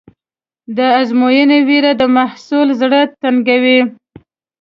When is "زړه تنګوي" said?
2.81-3.79